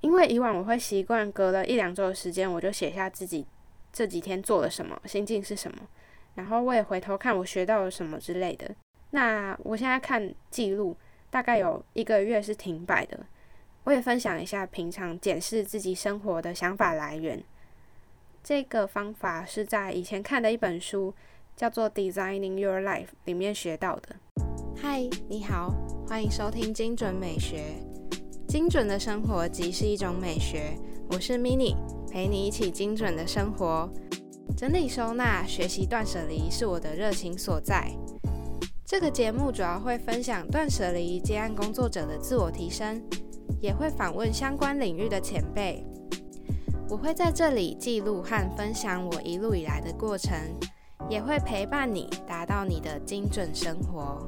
[0.00, 3.46] 因为以往我会习惯隔了一两周的时间，我就写下自己
[3.92, 5.78] 这几天做了什么，心境是什么，
[6.34, 8.74] 然后我也回头看我学到了什么之类的。
[9.10, 10.96] 那我现在看记录，
[11.30, 13.18] 大概有一个月是停摆的。
[13.84, 17.42] 我也分享一下平常检视自己生活的想法来源。
[18.42, 21.14] 这个方法是在以前看的一本书，
[21.56, 24.16] 叫做《Designing Your Life》里面学到的。
[24.76, 25.72] 嗨，你好，
[26.06, 27.85] 欢迎收听精准美学。
[28.56, 30.74] 精准的生活即是一种美学。
[31.10, 31.76] 我是 Mini，
[32.10, 33.86] 陪你一起精准的生活。
[34.56, 37.92] 整理收纳、学习断舍离是我的热情所在。
[38.82, 42.98] 这个节目主要会分享断舍离接案工作者的自我提升，
[43.60, 45.84] 也会访问相关领域的前辈。
[46.88, 50.32] 我会在这里记录和分享我一路以来的过程，
[51.10, 54.26] 也会陪伴你达到你的精准生活。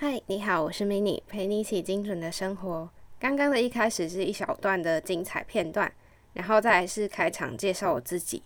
[0.00, 2.88] 嗨，你好，我是 Mini，陪你一起精准的生活。
[3.18, 5.92] 刚刚的一开始是一小段的精彩片段，
[6.34, 8.40] 然后再来是开场介绍我自己，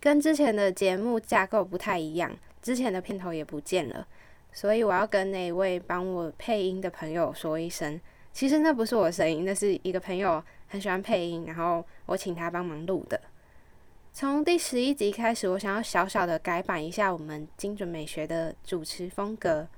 [0.00, 4.06] 跟之前的节目架构不太一样，之前的片头也不见了，
[4.50, 8.00] 所以我要跟那位帮我配音的朋友说一声，
[8.32, 10.42] 其实那不是我的声音，那是一个朋友。
[10.68, 13.20] 很喜欢配音，然后我请他帮忙录的。
[14.10, 19.68] 从第十一集开始，我想要小小的改版一下我们精准美学的主持风格，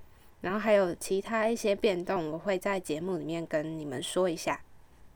[0.45, 4.61] 然后还有其他一些变动，我会在节目里面跟你们说一下。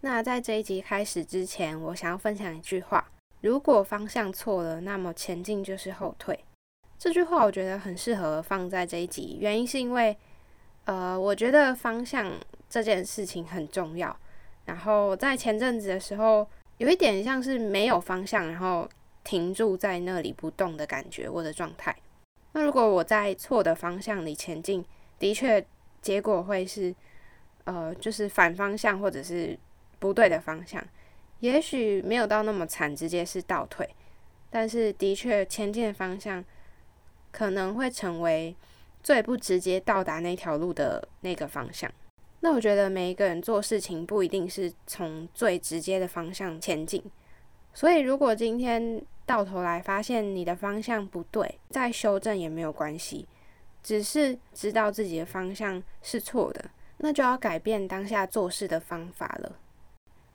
[0.00, 3.06] 那在这一集开始之前，我想要分享一句话：
[3.42, 6.42] 如果方向错了，那么前进就是后退。
[6.98, 10.16] 这句话我觉得很适合放在这一集，原因是因为，
[10.84, 12.32] 呃，我觉得方向
[12.70, 14.18] 这件事情很重要。
[14.64, 16.48] 然后在前阵子的时候，
[16.78, 18.88] 有一点像是没有方向，然后
[19.22, 21.94] 停住在那里不动的感觉，我的状态。
[22.52, 24.82] 那如果我在错的方向里前进，
[25.18, 25.64] 的确
[26.00, 26.94] 结果会是，
[27.64, 29.58] 呃，就是反方向或者是
[29.98, 30.82] 不对的方向。
[31.40, 33.88] 也许没有到那么惨，直接是倒退，
[34.50, 36.44] 但是的确前进的方向
[37.30, 38.56] 可能会成为
[39.02, 41.90] 最不直接到达那条路的那个方向。
[42.40, 47.02] 那我觉得每一个人做事情不一定是从最直接的方向前进，
[47.74, 53.26] 所以如果今天到头来发现你的方向不对，再修正也没有关系，
[53.82, 59.56] 只是知道自己的方向是错的，那就要改变当下做事的方法了。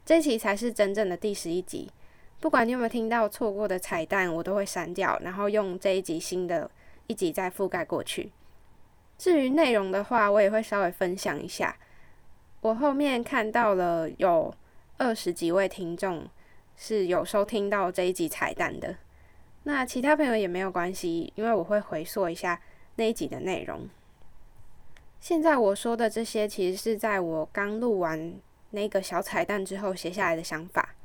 [0.06, 1.92] 这期才是真正的第十一集，
[2.40, 6.70] 不管你有没有听到错过的彩蛋，我都会删掉，然后用这一集新的
[7.08, 8.32] 一集再覆盖过去。
[9.18, 11.78] 至于内容的话，我也会稍微分享一下。
[12.62, 14.54] 我后面看到了有
[14.98, 16.28] 二十几位听众
[16.76, 18.98] 是有收听到这一集彩蛋的，
[19.64, 22.62] 那其他朋友也没有关系，因为我会回溯一下
[22.96, 23.90] 那一集的内容。
[25.20, 28.34] 现在我说的这些，其实是在我刚录完
[28.72, 30.96] 那个小彩蛋之后写下来的想法。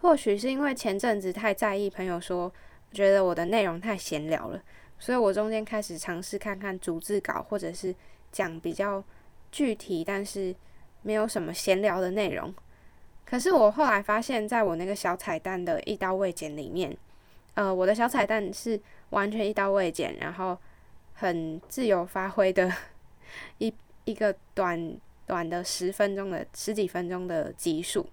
[0.00, 2.52] 或许是因为前阵子太在意朋友说，
[2.92, 4.62] 觉得我的内容太闲聊了，
[4.98, 7.94] 所以我中间开始尝试看看逐字稿，或者是
[8.30, 9.02] 讲比较
[9.50, 10.54] 具体，但是。
[11.04, 12.54] 没有什么闲聊的内容，
[13.24, 16.96] 可是我后来发现，在我那个小彩蛋的一刀未剪里面，
[17.54, 18.80] 呃，我的小彩蛋是
[19.10, 20.56] 完全一刀未剪，然后
[21.22, 22.68] 很自由发挥的
[23.58, 23.72] 一
[24.04, 28.06] 一个短短的十分钟的十几分钟的集数。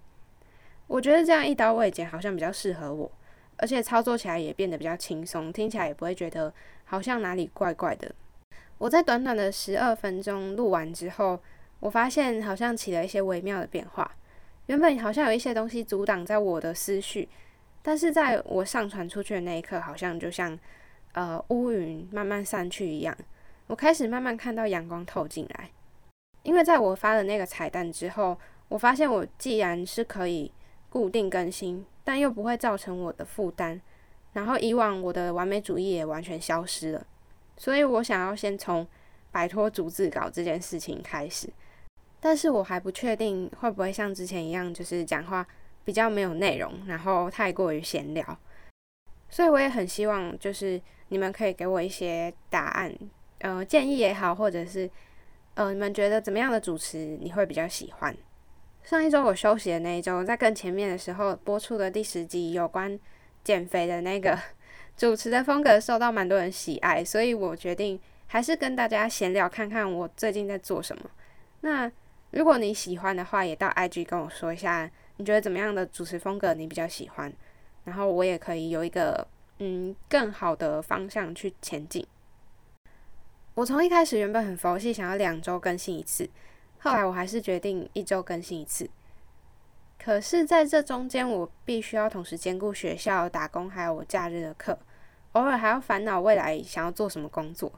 [0.85, 3.11] 我觉得这样一刀未剪好像比较适合我，
[3.57, 6.53] 而且操作起来也变得比较轻松，听起来也不会觉得
[6.85, 8.13] 好像哪里怪怪的。
[8.77, 11.39] 我在短短的十二分钟录完之后。
[11.81, 14.11] 我发现好像起了一些微妙的变化，
[14.65, 17.29] 原本好像有一些东西阻挡在我的思绪，
[17.81, 20.59] 但是在我上传出去的那一刻，好像就像
[21.13, 23.15] 呃乌云慢慢散去一样，
[23.67, 25.69] 我开始慢慢看到阳光透进来。
[26.43, 28.37] 因为在我发了那个彩蛋之后，
[28.69, 30.51] 我发现我既然是可以
[30.89, 33.79] 固定更新，但又不会造成我的负担，
[34.33, 37.05] 然后以往我的完美主义也完全消失了，
[37.57, 38.87] 所以我想要先从
[39.31, 41.49] 摆脱逐字稿这件事情开始。
[42.21, 45.45] 但是我还不确定会不会像之前一样，就是讲话
[45.83, 48.39] 比较没有内容，然后太过于闲聊。
[49.29, 52.93] 所以我也很希望，就是你们可以给我一些答案，
[53.39, 54.89] 呃，建议也好，或者是
[55.55, 58.15] 呃，你们觉得怎么样的主持你会比较喜欢？
[58.83, 62.97] 上一周我休息的那一周，在更前面的时候播出的第十集有关
[63.43, 64.39] 减肥的那个
[64.95, 71.09] 主持的风格，受到蛮多人喜爱，所以我决定还是跟大家闲聊，看看我最近在做什么。
[71.61, 71.91] 那
[72.31, 77.31] 如果你喜欢的话，也到 IG 跟我说一下，你觉得怎么样的主持风格你比较喜欢，
[77.83, 79.27] 然后我也可以有一个
[79.59, 82.05] 嗯更好的方向去前进。
[83.55, 86.29] 我从一开始原本很佛系，想要两周更新一次，
[86.79, 88.89] 后来我还是决定一周更新一次，
[90.01, 94.79] 可是在这中间，我必须要同时兼顾学校、打工，还有我假日的课，
[95.33, 97.71] 偶尔还要烦恼未来想要做什么工作。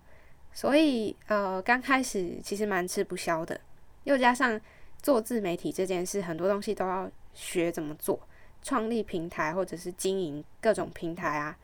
[0.54, 3.60] 所以，呃，刚开始其实蛮吃不消的。
[4.04, 4.60] 又加上
[5.02, 8.20] 做自媒体这件事，很多东西都要学怎么做，
[8.62, 11.58] 创立平台或者是经营各种平台啊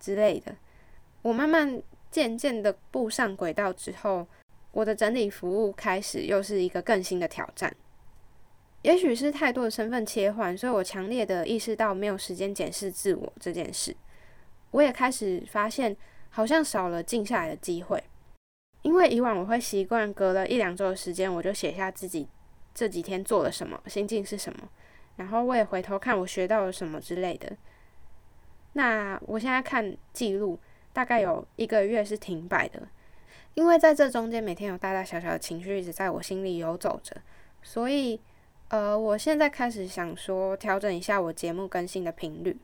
[0.00, 0.56] 之类的。
[1.22, 1.80] 我慢慢
[2.10, 4.26] 渐渐的步上轨道之后，
[4.72, 7.72] 我的整理服务开始又是一个更新的挑战。
[8.82, 13.94] 也许是太多的身份切换，所以我强烈的意识到没有时间检视自我这件事。
[14.70, 15.94] 我也开始发现，
[16.30, 18.02] 好像少了静下来的机会。
[18.80, 22.26] 因为以往我会习惯隔了一两周的时间，我就写下自己
[22.74, 24.70] 这几天做了什么，心境是什么，
[25.16, 27.54] 然后我也回头看我学到了什么之类的。
[28.72, 30.58] 那我现在看记录，
[30.92, 32.88] 大概有一个月是停摆的，
[33.54, 37.16] 因为在这中间每天有大大小小的情绪一直在我心里游走着，
[37.62, 38.20] 所以
[38.68, 42.56] 呃，我现在开始想说调整一下我节目更新的频率，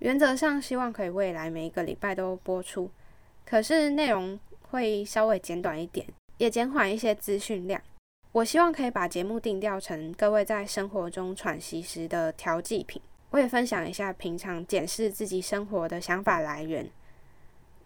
[0.00, 2.90] 原则上希望可以未来每一个礼拜都播出，
[3.44, 4.38] 可是内容。
[4.70, 6.06] 会稍微简短一点，
[6.38, 7.82] 也减缓一些资讯量。
[8.30, 13.02] 我希望可以把节目定调成各位在生活中喘息时的调剂品。
[13.30, 16.90] 我也分享一下平常检视自己生活的想法来源。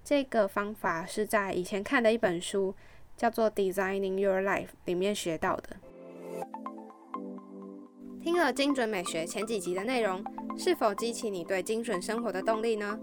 [0.03, 2.75] 这个方法是在以前看的一本书，
[3.17, 5.77] 叫做《Designing Your Life》里面学到的。
[8.23, 10.25] 听了精准美学前几集的内容，
[10.57, 12.99] 是否激起你对精准生活的动力呢？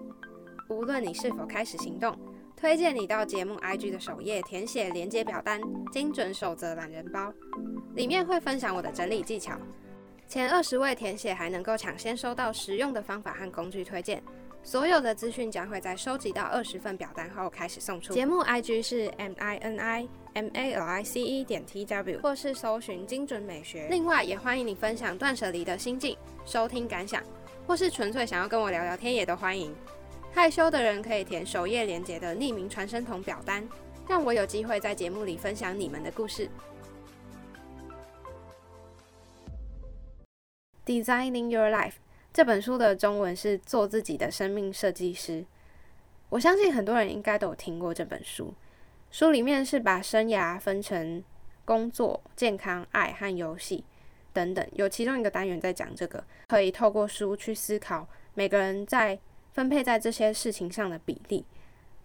[0.70, 2.18] 无论你是否开始行动。
[2.56, 5.60] 推荐你到节目 IG 的首页填写连接表单，
[5.92, 7.34] 精准守则懒人包，
[7.96, 9.58] 里面会分享我的整理技巧。
[10.32, 14.24] 前二十位填写还能够抢先收到实用的方法和工具推荐。
[14.64, 18.14] 所有的资讯将会在收集到二十份表单后开始送出。
[18.14, 23.90] 节目 IG 是 M I N I M A L I C E 点 T W，或是搜寻精准美学。
[23.90, 27.22] 另外，也欢迎你分享断舍离的心境、收听感想，
[27.68, 29.76] 或是纯粹想要跟我聊聊天，也都欢迎。
[30.32, 33.68] 害羞的人可以填首页连接的匿名传声筒表单，
[34.08, 36.50] 让我有机会在节目里分享你们的故事。
[40.92, 41.94] Designing Your Life
[42.34, 45.46] 这本书的中文是做自己的生命设计师。
[46.28, 48.54] 我相信很多人应该都有听过这本书。
[49.10, 51.24] 书里面是把生涯分成
[51.64, 53.86] 工作、健康、爱和游戏
[54.34, 59.20] 等等，有其中一个单元在讲这个，可以透过书去思考每个人在。
[59.54, 61.46] 分配在这些事情上的比例，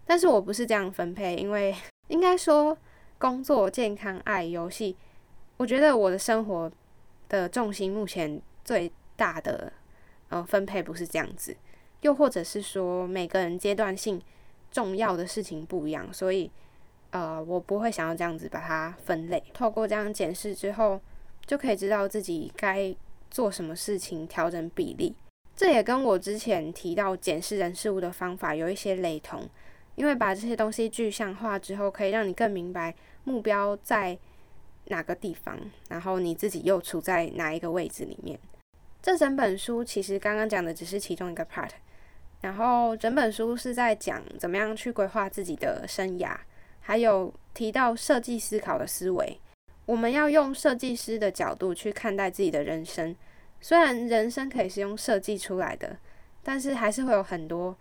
[0.05, 1.73] 但是我不是这样分配，因为
[2.09, 2.77] 应该说
[3.17, 4.97] 工作、健康、爱、游戏，
[5.55, 6.69] 我觉得我的生活
[7.29, 9.71] 的重心目前最大的
[10.27, 11.55] 呃分配不是这样子，
[12.01, 14.21] 又或者是说每个人阶段性
[14.69, 16.51] 重要的事情不一样，所以
[17.11, 19.41] 呃我不会想要这样子把它分类。
[19.53, 20.99] 透过这样检视之后，
[21.45, 22.93] 就可以知道自己该
[23.31, 25.15] 做什么事情，调整比例。
[25.55, 29.49] 这也跟我之前提到检视人事物的方法有一些雷同，
[29.95, 32.93] 因为把这些东西具象化之后，可以让你更明白
[33.23, 34.19] 目标在
[34.89, 35.57] 哪个地方，
[35.89, 38.37] 然后你自己又处在哪一个位置里面。
[39.01, 41.69] 这整本书其实刚刚讲的只是其中一个 part，
[42.41, 46.35] 然后整本书是在讲怎么样去规划自己的生涯，
[46.79, 49.39] 还有提到设计思考的思维，
[49.85, 53.15] 我们要用设计师的角度去看待自己的人生。
[53.59, 55.97] 虽然人生可以是用设计出来的，
[56.43, 57.75] 但是还是会有很多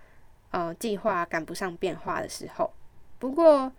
[0.51, 2.73] 呃计划赶不上变化的时候。
[3.19, 3.71] 不过，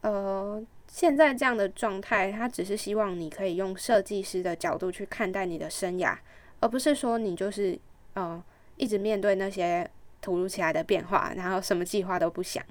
[0.00, 6.16] 呃，现在这样的状态，他只是希望你可以用设计师的角度去看待你的生涯，
[6.60, 7.78] 而不是说你就是
[8.14, 8.42] 呃
[8.76, 12.64] 一直面对那些突如其来的变化，然后什么计划都不想。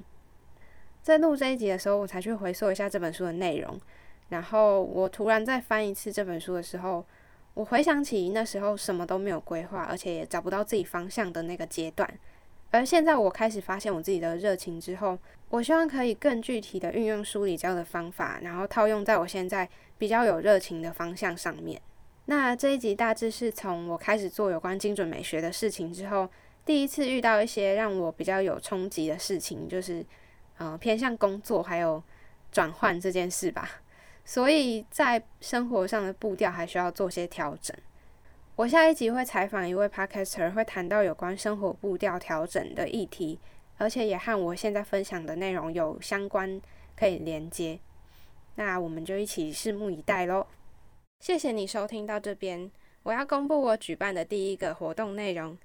[1.01, 3.79] 在录这一集的时候，我才去回溯一下这本书的内容，
[4.29, 7.05] 然后我突然再翻一次这本书的时候。
[7.55, 12.11] 我回想起那时候什么都没有规划，而且也找不到自己方向的那个阶段，
[12.71, 15.15] 而现在我开始发现我自己的热情之后，
[15.49, 21.79] 我希望可以更具体的运用书里教的方法，然后套用在我现在比较有热情的方向上面。
[22.25, 26.29] 那这一集大致是从我开始做有关精准美学的事情之后，
[26.65, 30.05] 第一次遇到一些让我比较有冲击的事情，就是
[30.57, 32.01] 呃偏向工作还有
[32.51, 33.69] 转换这件事吧。
[34.23, 37.75] 所以在生活上的步调还需要做些调整。
[38.55, 43.37] 我下一集会采访一位 podcaster，会谈到有关生活步调调整的议题，
[43.77, 46.61] 而且也和我现在分享的内容有相关，
[46.95, 47.77] 可以连接。
[48.55, 50.47] 那我们就一起拭目以待喽。
[51.23, 52.69] 谢谢你收听到这边，
[53.03, 55.57] 我要公布我举办的第一个活动内容。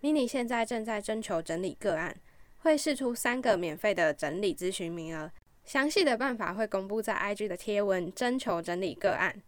[0.00, 2.16] mini 现在正在征求整理个案，
[2.60, 5.30] 会试出三个免费的整理咨询名额。
[5.66, 9.42] 详细的办法会公布在 IG 的贴文，征求整理个案。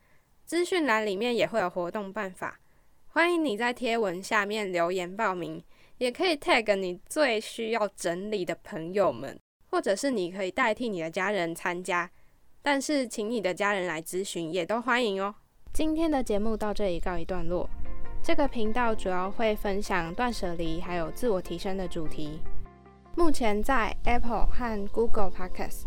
[0.44, 2.60] 资讯栏里面也会有活动办法，
[3.06, 5.64] 欢迎你在贴文下面留言报名，
[5.96, 9.40] 也可以 tag 你最需要整理的朋友们，
[9.70, 12.10] 或者是你可以代替你的家人参加，
[12.60, 15.34] 但是请你的家人来咨询也都欢迎哦。
[15.74, 17.68] 今天的节目到这里告一段落。
[18.22, 22.40] 这个频道主要会分享断舍离还有自我提升的主题。
[23.16, 25.82] 目前在 Apple 和 Google Podcasts、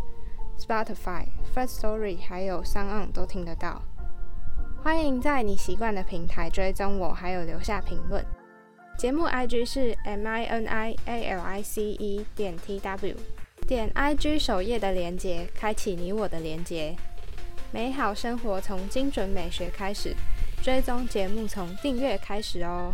[0.60, 3.82] Spotify、First Story 还有 Sound 都听得到。
[4.84, 8.22] 欢迎在你习惯的平台追踪我，还有留下评论。
[8.98, 13.16] 节目 IG 是 M I N I A L I C E 点 T W，
[13.66, 16.94] 点 IG 首页的连接，开启你我的连接。
[17.72, 20.16] 美好生活从精准美学开始，
[20.64, 22.94] 追踪节目从订阅开始哦。